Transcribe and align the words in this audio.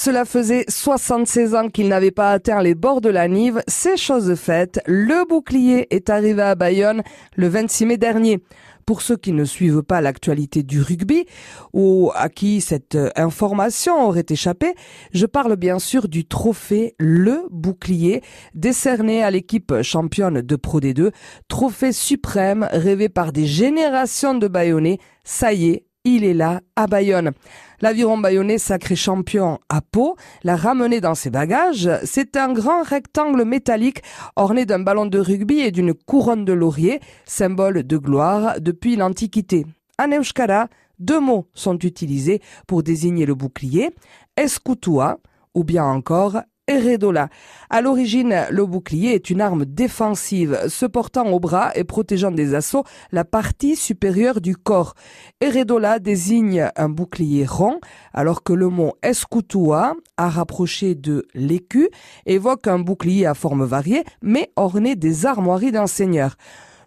Cela 0.00 0.24
faisait 0.24 0.64
76 0.68 1.56
ans 1.56 1.68
qu'il 1.70 1.88
n'avait 1.88 2.12
pas 2.12 2.30
atteint 2.30 2.62
les 2.62 2.76
bords 2.76 3.00
de 3.00 3.08
la 3.08 3.26
Nive. 3.26 3.64
C'est 3.66 3.96
chose 3.96 4.32
faite. 4.36 4.78
Le 4.86 5.28
bouclier 5.28 5.88
est 5.90 6.08
arrivé 6.08 6.40
à 6.40 6.54
Bayonne 6.54 7.02
le 7.34 7.48
26 7.48 7.86
mai 7.86 7.96
dernier. 7.96 8.40
Pour 8.86 9.02
ceux 9.02 9.16
qui 9.16 9.32
ne 9.32 9.44
suivent 9.44 9.82
pas 9.82 10.00
l'actualité 10.00 10.62
du 10.62 10.80
rugby 10.80 11.26
ou 11.72 12.12
à 12.14 12.28
qui 12.28 12.60
cette 12.60 12.96
information 13.16 14.06
aurait 14.06 14.24
échappé, 14.30 14.72
je 15.12 15.26
parle 15.26 15.56
bien 15.56 15.80
sûr 15.80 16.06
du 16.06 16.24
trophée 16.24 16.94
Le 17.00 17.48
Bouclier 17.50 18.22
décerné 18.54 19.24
à 19.24 19.32
l'équipe 19.32 19.82
championne 19.82 20.42
de 20.42 20.54
Pro 20.54 20.78
D2, 20.78 21.10
trophée 21.48 21.92
suprême 21.92 22.68
rêvé 22.70 23.08
par 23.08 23.32
des 23.32 23.46
générations 23.46 24.34
de 24.34 24.46
Bayonnais. 24.46 24.98
Ça 25.24 25.52
y 25.52 25.70
est, 25.70 25.87
il 26.04 26.24
est 26.24 26.34
là 26.34 26.60
à 26.76 26.86
Bayonne. 26.86 27.32
L'aviron 27.80 28.18
bayonnais 28.18 28.58
sacré 28.58 28.96
champion 28.96 29.58
à 29.68 29.80
Pau 29.80 30.16
l'a 30.42 30.56
ramené 30.56 31.00
dans 31.00 31.14
ses 31.14 31.30
bagages. 31.30 31.90
C'est 32.04 32.36
un 32.36 32.52
grand 32.52 32.82
rectangle 32.82 33.44
métallique 33.44 34.02
orné 34.36 34.66
d'un 34.66 34.80
ballon 34.80 35.06
de 35.06 35.18
rugby 35.18 35.60
et 35.60 35.70
d'une 35.70 35.94
couronne 35.94 36.44
de 36.44 36.52
laurier, 36.52 37.00
symbole 37.26 37.84
de 37.86 37.96
gloire 37.96 38.60
depuis 38.60 38.96
l'Antiquité. 38.96 39.66
En 39.98 40.10
euskara, 40.12 40.68
deux 40.98 41.20
mots 41.20 41.46
sont 41.54 41.78
utilisés 41.78 42.40
pour 42.66 42.82
désigner 42.82 43.26
le 43.26 43.34
bouclier, 43.34 43.90
escutua 44.36 45.18
ou 45.54 45.64
bien 45.64 45.84
encore 45.84 46.40
Eredola. 46.68 47.30
À 47.70 47.80
l'origine, 47.80 48.46
le 48.50 48.66
bouclier 48.66 49.14
est 49.14 49.30
une 49.30 49.40
arme 49.40 49.64
défensive, 49.64 50.68
se 50.68 50.84
portant 50.84 51.26
au 51.28 51.40
bras 51.40 51.72
et 51.74 51.82
protégeant 51.82 52.30
des 52.30 52.54
assauts 52.54 52.84
la 53.10 53.24
partie 53.24 53.74
supérieure 53.74 54.42
du 54.42 54.54
corps. 54.54 54.94
Eredola 55.40 55.98
désigne 55.98 56.70
un 56.76 56.90
bouclier 56.90 57.46
rond, 57.46 57.80
alors 58.12 58.42
que 58.42 58.52
le 58.52 58.68
mot 58.68 58.92
escutua, 59.02 59.94
à 60.18 60.28
rapprocher 60.28 60.94
de 60.94 61.26
l'écu, 61.34 61.88
évoque 62.26 62.66
un 62.66 62.78
bouclier 62.78 63.24
à 63.24 63.34
forme 63.34 63.64
variée, 63.64 64.04
mais 64.22 64.52
orné 64.54 64.94
des 64.94 65.24
armoiries 65.24 65.72
d'un 65.72 65.86
seigneur. 65.86 66.36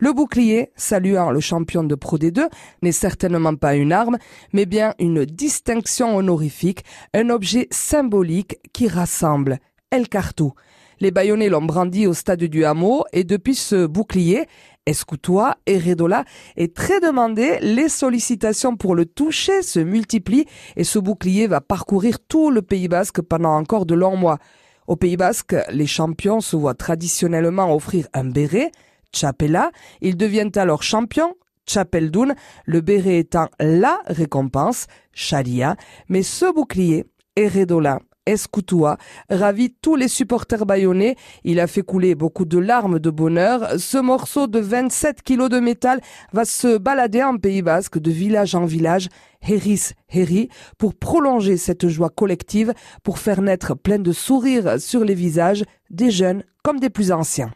Le 0.00 0.12
bouclier, 0.12 0.70
saluant 0.76 1.30
le 1.30 1.40
champion 1.40 1.82
de 1.82 1.96
Pro 1.96 2.18
D2, 2.18 2.48
n'est 2.82 2.92
certainement 2.92 3.56
pas 3.56 3.74
une 3.74 3.92
arme, 3.92 4.18
mais 4.52 4.64
bien 4.64 4.94
une 5.00 5.24
distinction 5.24 6.16
honorifique, 6.16 6.84
un 7.14 7.30
objet 7.30 7.66
symbolique 7.72 8.58
qui 8.72 8.86
rassemble. 8.86 9.58
El. 9.90 10.04
Les 11.00 11.10
Bayonnais 11.10 11.48
l'ont 11.48 11.62
brandi 11.62 12.06
au 12.06 12.12
stade 12.12 12.44
du 12.44 12.64
hameau 12.64 13.04
et 13.14 13.24
depuis 13.24 13.54
ce 13.54 13.86
bouclier, 13.86 14.46
Escoutois 14.84 15.56
Redola 15.66 16.24
est 16.56 16.76
très 16.76 17.00
demandé. 17.00 17.58
Les 17.62 17.88
sollicitations 17.88 18.76
pour 18.76 18.94
le 18.94 19.06
toucher 19.06 19.62
se 19.62 19.78
multiplient 19.80 20.44
et 20.76 20.84
ce 20.84 20.98
bouclier 20.98 21.46
va 21.46 21.62
parcourir 21.62 22.18
tout 22.20 22.50
le 22.50 22.60
Pays 22.60 22.88
Basque 22.88 23.22
pendant 23.22 23.56
encore 23.56 23.86
de 23.86 23.94
longs 23.94 24.16
mois. 24.16 24.38
Au 24.88 24.96
Pays 24.96 25.16
Basque, 25.16 25.56
les 25.70 25.86
champions 25.86 26.42
se 26.42 26.56
voient 26.56 26.74
traditionnellement 26.74 27.74
offrir 27.74 28.08
un 28.12 28.24
béret, 28.24 28.72
Chapela. 29.14 29.70
Ils 30.02 30.18
deviennent 30.18 30.56
alors 30.56 30.82
champions, 30.82 31.34
Chapeldun, 31.66 32.34
le 32.66 32.80
béret 32.82 33.18
étant 33.18 33.48
la 33.58 34.00
récompense, 34.06 34.86
Chalia. 35.14 35.76
Mais 36.10 36.22
ce 36.22 36.52
bouclier, 36.52 37.06
Redola, 37.38 38.00
Escoutoua 38.28 38.98
ravit 39.30 39.74
tous 39.80 39.96
les 39.96 40.08
supporters 40.08 40.66
bayonnais. 40.66 41.16
Il 41.44 41.60
a 41.60 41.66
fait 41.66 41.82
couler 41.82 42.14
beaucoup 42.14 42.44
de 42.44 42.58
larmes 42.58 42.98
de 42.98 43.10
bonheur. 43.10 43.78
Ce 43.78 43.98
morceau 43.98 44.46
de 44.46 44.58
27 44.58 45.22
kilos 45.22 45.48
de 45.48 45.60
métal 45.60 46.00
va 46.32 46.44
se 46.44 46.78
balader 46.78 47.22
en 47.22 47.36
Pays 47.36 47.62
Basque 47.62 47.98
de 47.98 48.10
village 48.10 48.54
en 48.54 48.66
village, 48.66 49.08
Héris, 49.42 49.92
Héri, 50.10 50.48
pour 50.76 50.94
prolonger 50.94 51.56
cette 51.56 51.88
joie 51.88 52.10
collective, 52.10 52.74
pour 53.02 53.18
faire 53.18 53.40
naître 53.40 53.74
plein 53.74 53.98
de 53.98 54.12
sourires 54.12 54.80
sur 54.80 55.04
les 55.04 55.14
visages 55.14 55.64
des 55.90 56.10
jeunes 56.10 56.44
comme 56.62 56.80
des 56.80 56.90
plus 56.90 57.12
anciens. 57.12 57.50